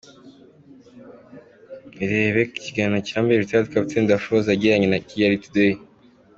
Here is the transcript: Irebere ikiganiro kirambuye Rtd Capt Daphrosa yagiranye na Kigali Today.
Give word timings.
Irebere 2.03 2.49
ikiganiro 2.59 3.01
kirambuye 3.07 3.41
Rtd 3.43 3.67
Capt 3.71 3.91
Daphrosa 4.09 4.49
yagiranye 4.51 4.87
na 4.89 4.99
Kigali 5.07 5.41
Today. 5.43 5.73